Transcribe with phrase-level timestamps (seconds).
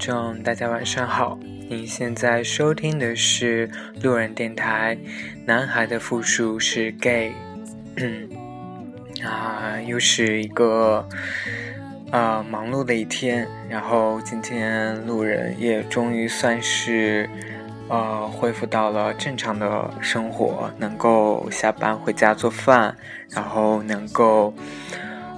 [0.00, 1.38] 众，大家晚上好。
[1.68, 3.70] 您现在收听的是
[4.02, 4.96] 路人电台。
[5.44, 7.34] 男孩的复数是 gay。
[7.96, 8.26] 嗯
[9.22, 11.06] 啊，又是一个
[12.10, 13.46] 啊忙碌的一天。
[13.68, 17.28] 然后今天路人也终于算是
[17.88, 22.96] 呃恢复到了正常的生活，能够下班回家做饭，
[23.28, 24.54] 然后能够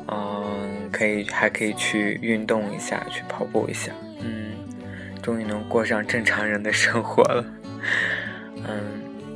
[0.06, 3.90] 嗯可以还可以去运动一下，去跑步一下。
[5.22, 7.44] 终于能过上正常人的生活了。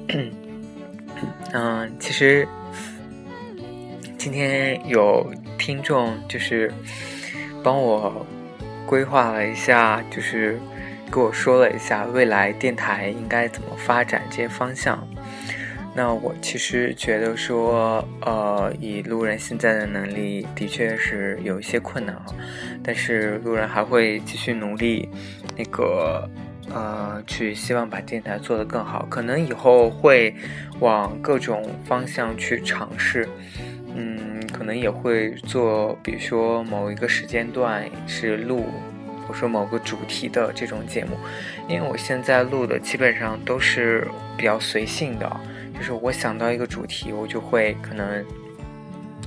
[0.08, 0.30] 嗯
[1.52, 2.47] 嗯，其实。
[4.19, 6.72] 今天有听众就是
[7.62, 8.27] 帮我
[8.84, 10.58] 规划了一下，就是
[11.12, 15.06] 给我说了一下未来电台应该怎么发展这些方向。
[15.97, 22.27] 那我其实觉得说，呃，以路人现在的能力，的确是有一些困难啊。
[22.84, 25.08] 但是路人还会继续努力，
[25.56, 26.28] 那个
[26.69, 29.06] 呃，去希望把电台做得更好。
[29.08, 30.34] 可能以后会
[30.80, 33.27] 往各种方向去尝试。
[33.94, 38.67] 嗯，可能也会做，比如说某一个时间段是录，
[39.27, 41.17] 我说某个主题的这种节目，
[41.67, 45.41] 因为我现在录的基本上都是比较随性的，
[45.77, 48.24] 就是我想到一个主题，我就会可能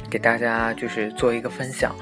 [0.09, 1.95] 给大家就是做一个分享，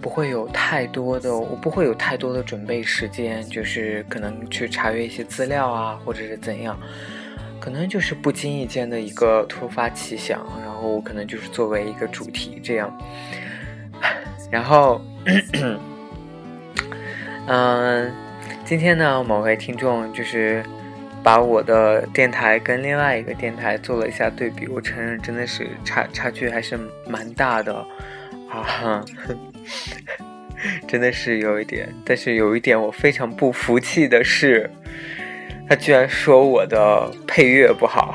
[0.00, 6.78] 不会有太多的，我不会有太多的准备时间，就是可能去查阅一些资料啊，或者是怎样。
[7.60, 12.92] 可能就是不经意间的一个突发奇想，然后我可能就是作为一个主题这样。
[14.50, 15.00] 然后，
[17.46, 18.12] 嗯，
[18.64, 20.64] 今天呢，某位听众就是
[21.22, 27.74] 把我的电台跟另外一个电台做了一下对比，我承认真的是差差距还是蛮大的
[28.50, 29.04] 啊，
[30.88, 31.88] 真的是有一点。
[32.04, 34.70] 但是有一点我非常不服气的是。
[35.68, 38.14] 他居然说我的配乐不好，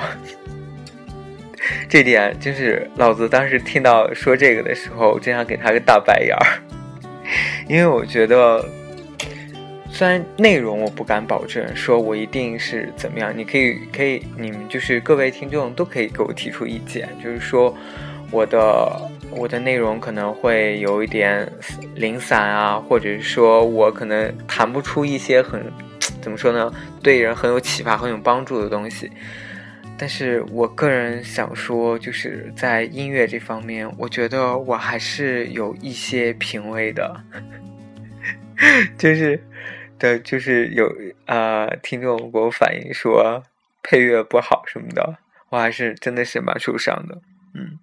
[1.90, 6.46] 这点就是老子当时听到说这个的时候，真想给他个大白眼儿。
[7.67, 8.63] 因为我觉得，
[9.97, 17.75] 虽然内容我不敢保证，说我一定是怎么样，你可以可以，你们就是各位听众都可以给我提出意见，就是说
[18.30, 21.52] 我的我的内容可能会有一点
[21.96, 25.66] 零散啊，或者是说我可能谈不出一些很。
[26.22, 26.72] 怎么说呢？
[27.02, 29.09] 对人很有启发、很有帮助的东西。
[29.97, 37.19] 但是我个人想说，就是在音乐这方面，我觉得我还是有一些品味的。
[38.96, 39.40] 就是
[40.00, 40.91] 的，就是有
[41.25, 43.44] 啊，听众给我反映说
[43.84, 45.18] 配乐不好什么的，
[45.50, 47.22] 我还是真的是蛮受伤的。
[47.53, 47.80] 嗯，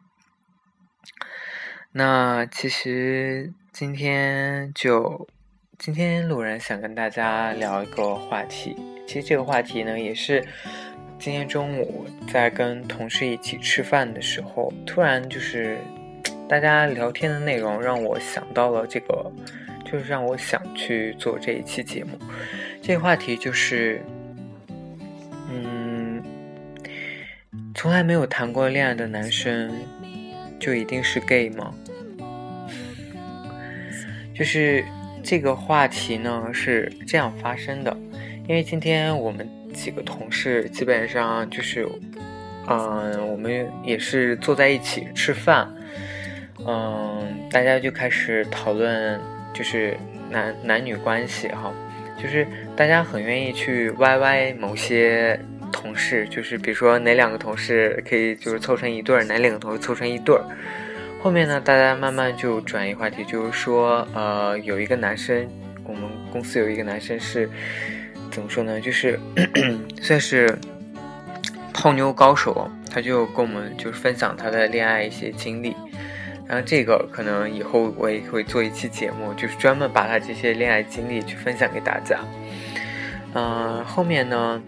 [1.92, 5.28] 那其实今天就。
[5.76, 8.76] 今天路人想跟大家聊一个话题，
[9.08, 10.40] 其实这个话题呢，也是
[11.18, 15.76] 今天中午在跟同事一起吃饭的时候，突然就是
[16.48, 19.30] 大家聊天的内容让我想到了这个，
[19.94, 22.18] 就是让我想去做这一期节目。
[22.82, 24.02] 这个话题就是，
[25.48, 26.20] 嗯，
[27.76, 29.72] 从来没有谈过恋爱的男生
[30.58, 31.72] 就一定是 gay 吗？
[34.34, 34.84] 就是。
[35.26, 37.96] 这个话题呢是这样发生的，
[38.46, 41.88] 因为今天我们几个同事基本上就是，
[42.68, 45.66] 嗯，我们也是坐在一起吃饭，
[46.66, 49.18] 嗯，大家就开始讨论
[49.54, 49.96] 就是
[50.28, 51.72] 男男女关系哈，
[52.20, 55.38] 就是大家很愿意去歪歪某些
[55.72, 60.44] 同事，就是比如说哪两个同事可以就是凑成一对儿，哪两个同事凑成一对儿。
[61.22, 65.48] 后面呢，大家慢慢就转移话题，就是说，呃，有一个男生，
[65.84, 67.48] 我们公司有一个男生是，
[68.30, 68.78] 怎么说呢？
[68.80, 69.18] 就是
[70.02, 70.54] 算是
[71.72, 75.74] 泡妞高手，他就跟我们就是分享他的恋爱一些经历。
[76.46, 82.18] 然后这个可能以后我也会做一期节目，就是专门把他这些恋爱经历去分享给大家。
[83.34, 84.62] 嗯，后面呢，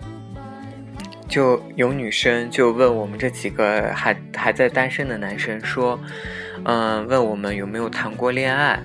[1.28, 5.98] 就有女生就问我们这几个还还在单身的男生说。
[6.68, 8.80] 嗯，问我们有没有谈过恋爱？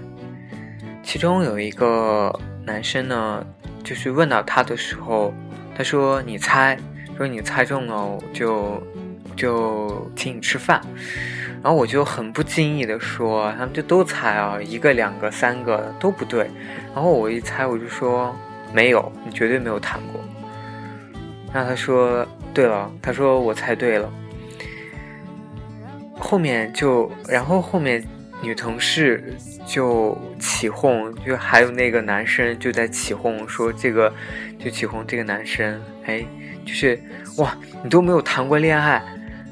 [1.01, 2.31] 其中有一个
[2.63, 3.43] 男生呢，
[3.83, 5.33] 就是问到他的时候，
[5.75, 6.77] 他说：“你猜，
[7.17, 8.83] 说你猜中了，就
[9.35, 10.79] 就请你吃饭。”
[11.63, 16.49] 然后我就很不经意的说：“他们就都猜啊，一个、两个、三个都不对。”
[16.93, 18.35] 然后我一猜，我就说
[18.73, 20.21] ：“没有，你绝对没有谈过。”
[21.53, 24.11] 然后他说：“对了，他说我猜对了。”
[26.17, 28.03] 后面就，然后后面
[28.41, 29.35] 女同事
[29.65, 34.11] 就起哄，就还有那个男生就在起哄，说这个
[34.57, 36.25] 就起哄这个男生，哎，
[36.65, 36.99] 就是
[37.37, 39.03] 哇，你都没有谈过恋爱，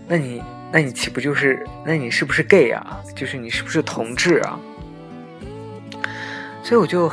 [0.08, 0.42] 那你
[0.72, 3.02] 那你岂不就是，那你是不是 gay 啊？
[3.16, 4.60] 就是你是不是同志啊？
[6.64, 7.12] 所以我就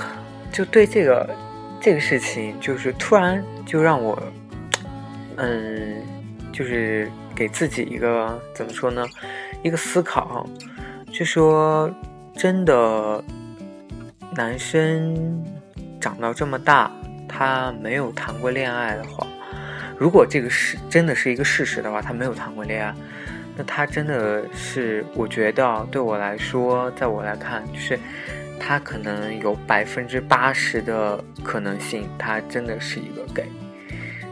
[0.52, 1.34] 就对这个
[1.80, 4.22] 这个事情，就是突然就让我，
[5.36, 6.02] 嗯，
[6.52, 9.06] 就是给自己一个怎么说呢？
[9.62, 10.46] 一个思考，
[11.10, 11.90] 就说
[12.36, 13.24] 真的，
[14.34, 15.42] 男生
[15.98, 16.90] 长到这么大，
[17.26, 19.26] 他没有谈过恋爱的话，
[19.96, 22.94] 如果这个是真的是一个事实的话，他没有谈过恋爱，
[23.56, 27.98] 那他真的是，我觉得对我来说，在我来看，就是。
[28.58, 33.44] 他可能有百分之八十的可能性，他真的是一个 gay。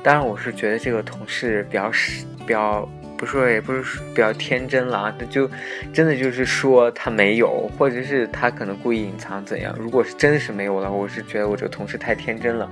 [0.03, 2.89] 当然，我是觉得这个同事比较是比较，
[3.19, 5.49] 不说也不是比较天真了啊，那就
[5.93, 9.77] 真的就是说他没有，或者是他可能故意隐藏怎样。
[9.79, 12.69] 如果是真的是没有了，我是觉得我这个同事太天真了。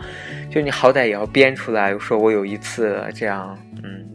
[0.50, 4.08] 就你好歹也要编出来，说我有一次这样，嗯。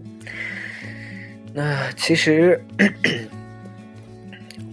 [1.57, 2.63] 那其实，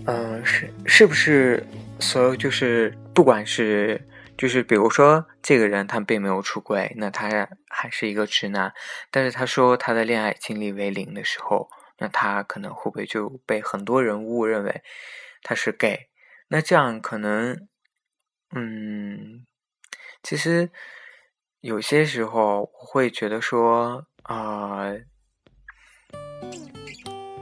[0.05, 1.67] 嗯，是是不是？
[1.99, 8.71] 所有就是，不管是就是，比如说这个人他并没有出轨，那他还是一个直男。
[9.11, 11.71] 但是他说他的恋爱经历为零的时候，
[12.01, 14.83] 那他可能会不会就被很多人误认为
[15.43, 16.11] 他是 gay？
[16.49, 17.67] 那这样可能，
[18.55, 19.47] 嗯，
[20.23, 20.71] 其实
[21.61, 24.93] 有些时候我会觉得说啊。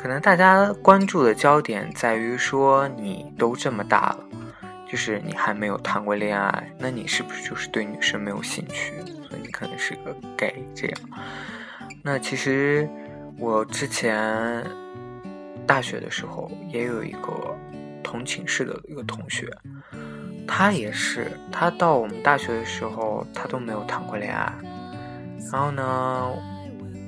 [0.03, 4.19] 可能大家关注的焦点在于说，你都这么大了，
[4.91, 8.95] 就是你还没有谈过恋爱，那你是不是就是对女生没有兴趣？
[9.29, 10.99] 所以你可能是个 gay 这样。
[12.03, 12.91] 那其实
[13.39, 14.67] 我之前
[15.69, 17.57] 大学的时候也有一个
[18.03, 19.49] 同寝室的一个同学，
[20.49, 24.53] 他也是，他到我们大学的时候他都没有谈过恋爱。
[25.53, 25.83] 然后呢，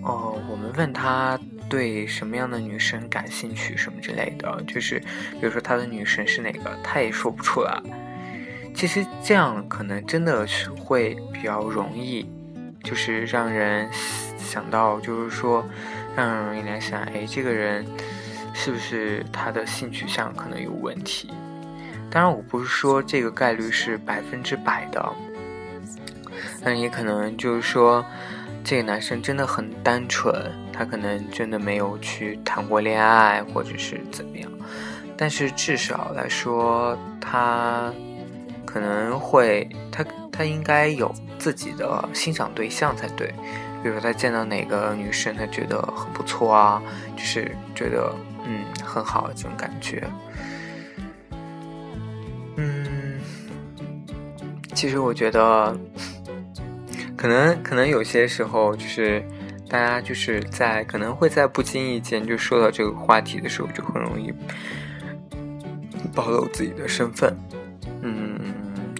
[0.05, 1.37] 哦，我们问他。
[1.69, 4.99] 对什么样的女生感兴趣什么之类的，就是
[5.33, 7.83] 比如说他的女神是哪个，他也说不出来。
[8.75, 12.29] 其实这样可能真的是会比较容易，
[12.83, 13.89] 就是让人
[14.37, 15.65] 想到，就是说
[16.17, 17.87] 让人容易联想，哎，这个人
[18.53, 21.31] 是不是他的性取向可能有问题？
[22.11, 25.13] 当然，我不是说这个概率是百分之百的，
[26.63, 28.05] 但也可能就是说。
[28.65, 30.35] 这个男生真的很单纯，
[30.73, 34.51] 他可能真的没有去谈过恋爱，或者是怎么样。
[35.19, 37.93] 但是至少来说，他
[38.65, 40.03] 可能会，他
[40.33, 43.27] 他应该有自己的欣赏对象才对。
[43.83, 46.83] 比如说他见到哪个女生，他觉得很不错啊，
[47.15, 48.11] 就是觉得
[48.47, 50.03] 嗯很好这种感觉。
[52.57, 53.21] 嗯，
[54.73, 55.77] 其实我觉得。
[57.17, 59.25] 可能可能有些时候就是
[59.69, 64.33] 大家就是在可能会在不经意间就说到这个话题的时候，就很容易
[66.15, 67.37] 暴露自己的身份，
[68.03, 68.39] 嗯，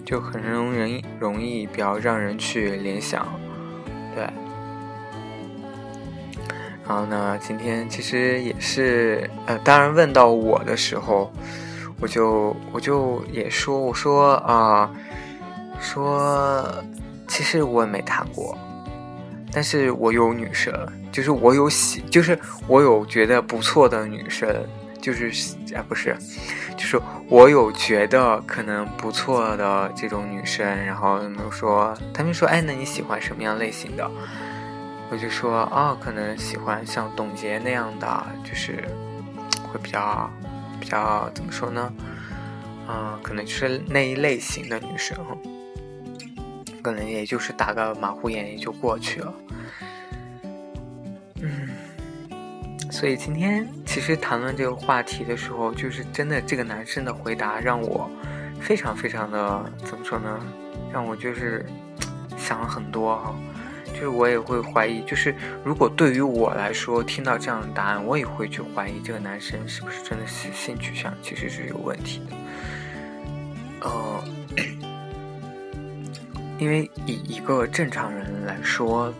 [0.05, 3.27] 就很容易容易比较让人去联想，
[4.15, 4.23] 对。
[6.87, 11.31] 然后呢，今天其实也是呃，当然问到我的时候，
[11.99, 14.89] 我就我就也说我说啊
[15.79, 16.63] 说。
[17.35, 18.57] 其实我也没谈过，
[19.51, 20.73] 但是我有女生，
[21.11, 24.65] 就是我有喜，就是我有觉得不错的女生，
[25.01, 25.27] 就是
[25.75, 26.15] 啊不是，
[26.77, 34.09] 就是我有觉得可能不错的这种女生，然后他们说，他们说，哎，那你喜欢什么样类型的？
[35.11, 38.81] 我就说，哦，可能喜欢像董洁那样的，就是
[39.69, 40.31] 会比较
[40.79, 41.91] 比较怎么说呢？
[42.87, 45.17] 嗯，可能就是那一类型的女生。
[46.85, 49.33] 可能也就是打个马虎眼也就过去了，
[51.41, 51.67] 嗯，
[52.91, 58.07] 所以今天其实谈论这个话题的时候，就是真的这个男生的回答让我
[58.61, 60.39] 非常非常的怎么说呢？
[60.93, 61.65] 让我就是
[62.37, 63.35] 想了很多哈，
[63.91, 74.23] 就是我也会怀疑，就是如果对于我来说听到这样的答案，我也会去怀疑这个男生是不是真的是性取向其实是有问题的，呃。
[76.57, 79.13] 因为以一个正常人来说，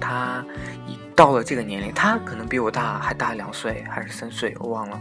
[0.00, 0.44] 他
[0.86, 5.00] 已到了这个年龄，他可能比我大还大两岁还是三岁，我忘了。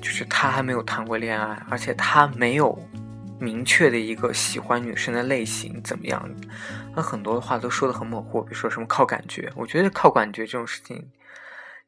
[0.00, 2.76] 就是他还没有谈过恋爱，而且他没有
[3.38, 6.28] 明确的一个喜欢女生的类型怎么样？
[6.94, 9.52] 他很多的话都说的很模糊，比如说什么靠感觉。
[9.54, 11.10] 我觉得靠感觉这种事情，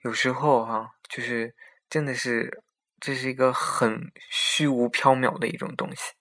[0.02, 1.54] 有时候哈，就是
[1.90, 2.62] 真的是
[3.00, 6.12] 这是一个很虚无缥缈的一种东西。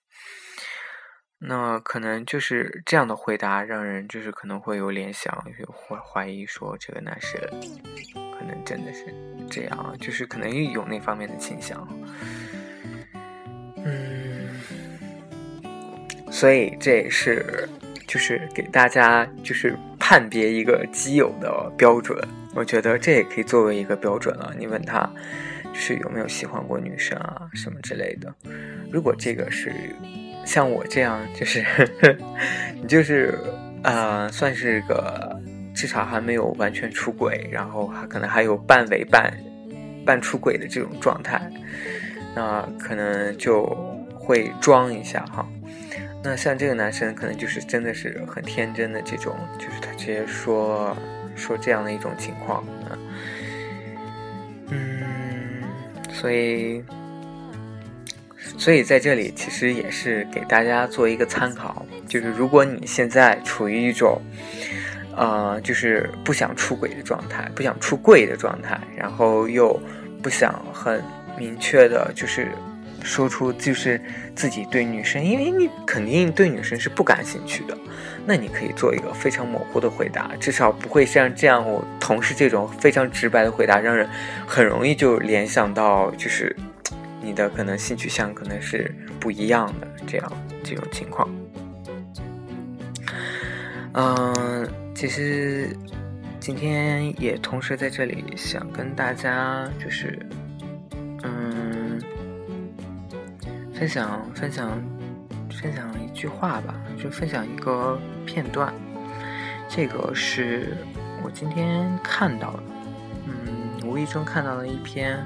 [1.45, 7.38] 那可能就是这样的回答，让人就是可能会有联想，有怀怀疑说这个男生
[8.13, 9.13] 可能真的是
[9.50, 11.85] 这样，就是可能有那方面的倾向。
[13.75, 14.47] 嗯，
[16.31, 17.67] 所以这也是
[18.07, 22.17] 就是给大家就是判别一个基友的标准，
[22.55, 24.55] 我觉得这也可以作为一个标准了。
[24.57, 25.09] 你问他
[25.73, 28.33] 是有没有喜欢过女生啊什么之类的，
[28.89, 29.73] 如果这个是。
[30.45, 31.65] 像我这样，就是
[32.81, 33.38] 你就是
[33.81, 35.41] 呃，算是个
[35.73, 39.33] 至少还没有完全出轨，然后还可能还有半伪半
[40.05, 41.41] 半出轨的这种状态，
[42.35, 43.65] 那可能就
[44.13, 45.47] 会装一下哈。
[46.23, 50.95] 那像这个男生，可能就是真的是很天真的这种，就是他直接说
[51.35, 52.63] 说这样的一种情况，
[54.69, 55.63] 嗯，
[56.12, 56.83] 所以。
[58.57, 64.22] 所以在这里其实也是给大家做一个参考，就是如果你现在处于一种，
[65.17, 69.77] 呃，就是不想出轨的状态，不想出柜的状态，然后又
[70.22, 71.03] 不想很
[71.38, 72.48] 明确的，就是
[73.03, 74.00] 说出就是
[74.36, 77.77] 自己对女生，因为你肯定对女生是不感兴趣的，
[78.25, 84.07] 那你可以做一个非常模糊的回答，至少不会像这样我同事这种非常直白的回答，让人
[84.48, 86.55] 很容易就联想到就是。
[87.24, 90.32] 你的可能性取向可能是不一样的，这样
[90.63, 91.30] 这种情况。
[93.94, 95.75] 嗯，其实
[96.39, 100.20] 今天也同时在这里想跟大家就是，
[101.24, 102.01] 嗯，
[103.74, 104.72] 分享分享
[105.62, 108.74] 分享一句话吧，就分享一个片段。
[109.70, 110.75] 这个是
[111.24, 112.63] 我今天看到的，
[113.27, 115.24] 嗯，无意中看到了一篇。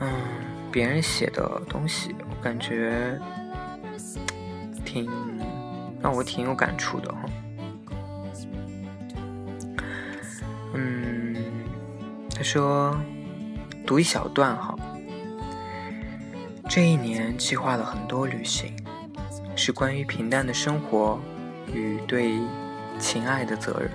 [0.00, 0.10] 嗯，
[0.74, 3.16] 别人写的东西，我感觉
[4.84, 5.08] 挺
[6.02, 7.20] 让我挺有感触的哈。
[10.74, 11.36] 嗯，
[12.34, 13.00] 他说
[13.86, 14.76] 读一小段哈。
[16.68, 18.74] 这一年计划了很多旅行，
[19.54, 21.20] 是关于平淡的生活
[21.72, 22.36] 与对
[22.98, 23.88] 情爱的责任。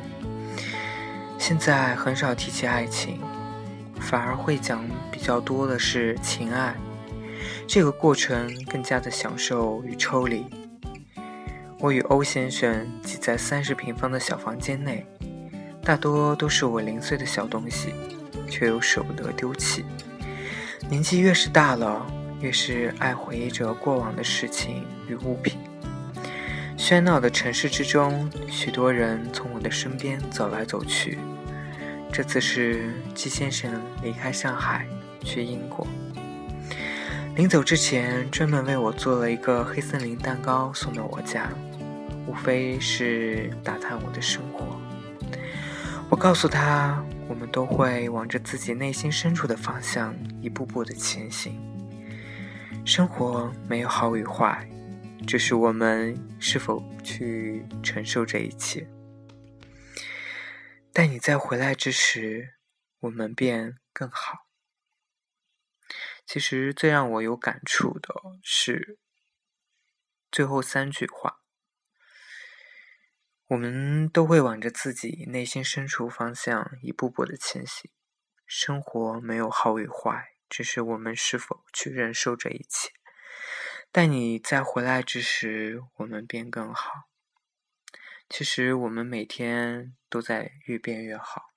[1.38, 3.20] 现在很少提起爱情。
[4.00, 6.76] 反而会讲比较多的是情爱，
[7.68, 10.46] 这个过程更加的享受与抽离。
[11.80, 15.06] 我与欧先生挤在三十平方的小房间内，
[15.84, 17.94] 大多都是我零碎的小东西，
[18.50, 19.86] 却又舍不得丢弃。
[20.90, 22.06] 年纪越是大了，
[22.42, 25.58] 越是爱回忆着过往的事情与物品。
[26.78, 31.20] 喧闹的城市之中，许多人从我的身边走来走去。
[32.12, 34.86] 这次是季先生离开上海
[35.22, 35.88] 去英国，
[37.36, 41.50] 临走之前专门为我做了一个黑森林蛋糕送到我家，
[42.28, 44.78] 无非是打探我的生活。
[46.10, 51.58] 我告诉他，我们都会往着自己内心深处的方向一步步的前行。
[52.84, 54.68] 生活没有好与坏，
[55.28, 58.86] 只是我们是否去承受这一切。
[61.00, 62.56] 待你再回来之时，
[63.00, 64.50] 我们便更好。
[66.26, 68.14] 其实最让我有感触的
[68.44, 69.00] 是
[70.30, 71.40] 最后三句话。
[73.48, 77.90] 我们都会往着自己内心深处方向一步步的前行。
[78.46, 82.92] 生活没有好与坏，只是我们是否去忍受这一切。
[83.90, 87.09] 待你再回来之时，我们便更好。
[88.30, 91.50] 其实我们每天都在越变越好，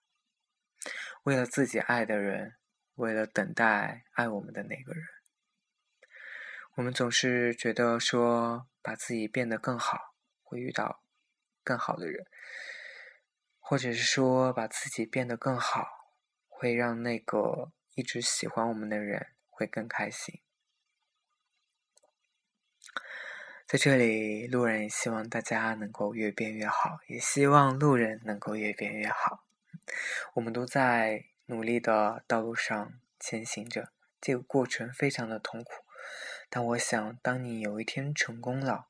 [1.22, 2.56] 为了自己爱的人，
[2.94, 5.04] 为了等待爱我们的那个人，
[6.76, 11.02] 我们总是觉得说把自己变得更好，会遇到
[11.62, 12.26] 更好的人，
[13.60, 15.86] 或者是说把自己变得更好，
[16.48, 20.40] 会让那个一直喜欢我们的人会更开心。
[23.72, 29.46] 在这里，路人也希望大家能够越变越好，也希望路人能够越变越好。
[30.34, 35.72] 我们都在努力的道路上前行着，这个过程非常的痛苦。
[36.50, 38.88] 但我想，当你有一天成功了，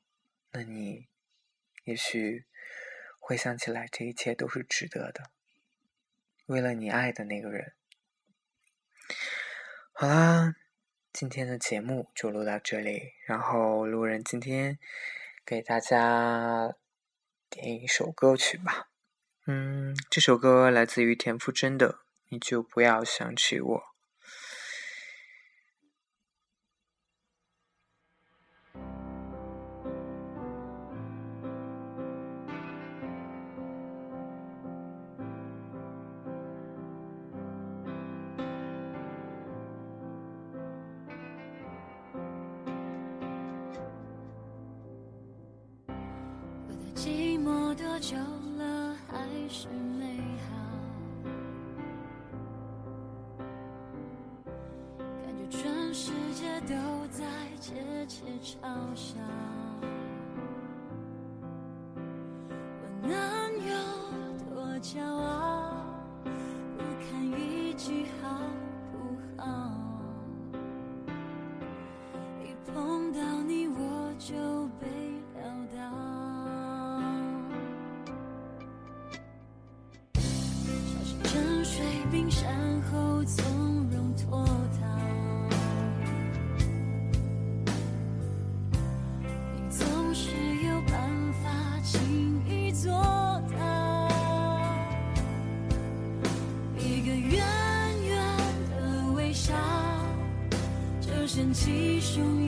[0.51, 1.07] 那你
[1.85, 2.43] 也许
[3.19, 5.31] 回想起来，这一切都是值得的。
[6.47, 7.71] 为了你爱的那个人。
[9.93, 10.55] 好啦。
[11.13, 14.79] 今天的节目就录到这里，然后路人今天
[15.45, 16.73] 给大家
[17.51, 18.89] 点一首歌曲吧。
[19.45, 21.91] 嗯，这首歌来自于田馥甄的
[22.29, 23.77] 《你就不要想起我》。
[46.95, 48.15] 寂寞多久
[48.57, 49.17] 了，还
[49.49, 49.67] 是
[49.99, 50.55] 美好。
[54.97, 56.73] 感觉全世界都
[57.09, 57.25] 在
[57.59, 58.63] 窃窃嘲
[58.95, 59.17] 笑。
[102.13, 102.42] 汹涌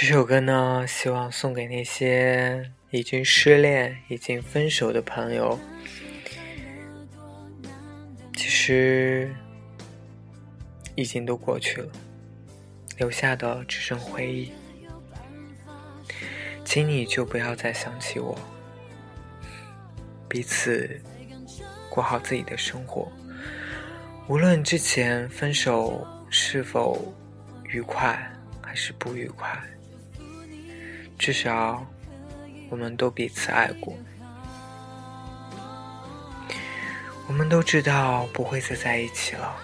[0.00, 5.58] 这首歌呢，希望送给那些已经失恋、已经分手的朋友。
[8.36, 9.34] 其实，
[10.94, 11.92] 已经都过去了，
[12.96, 14.52] 留下的只剩回忆。
[16.64, 18.38] 请你就不要再想起我，
[20.28, 20.88] 彼此
[21.90, 23.10] 过好自己的生活。
[24.28, 27.12] 无论之前分手是否
[27.64, 28.16] 愉快，
[28.62, 29.60] 还是不愉快。
[31.18, 31.84] 至少，
[32.70, 33.92] 我们都彼此爱过。
[37.26, 39.56] 我们都知道不会再在一起了。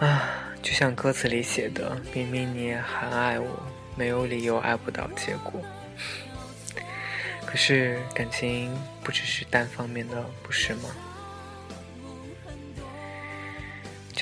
[0.00, 0.28] 啊，
[0.60, 3.62] 就像歌词里写的：“明明你也很爱我，
[3.96, 5.62] 没有理由爱不到结果。”
[7.46, 10.90] 可是感情不只是单方面的，不是吗？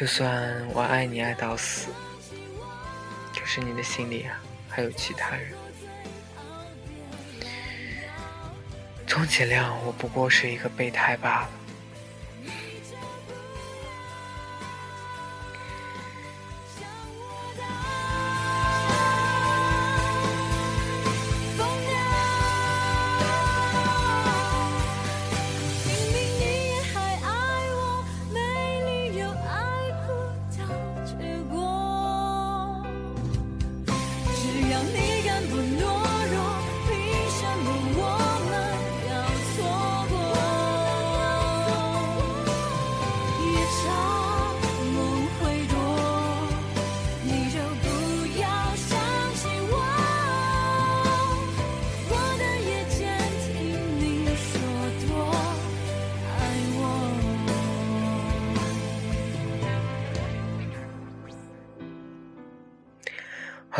[0.03, 1.87] 就算我爱你爱到死，
[3.39, 4.37] 可是你的心里啊
[4.69, 5.53] 还有其他人。
[9.07, 11.51] 充其量我不过是一个备胎罢了。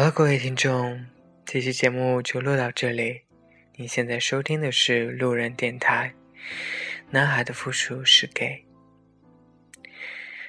[0.03, 1.07] 好了，各位听众，
[1.45, 3.21] 这期节目就录到这里。
[3.77, 6.13] 你现在收听的是路人电台，
[7.11, 8.67] 男孩的复数是给。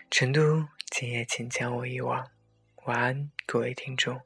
[0.10, 2.32] 成都，今夜请将我遗忘。
[2.86, 4.20] 晚安，各位听众。